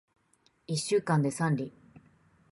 [0.65, 1.71] 一週間で三里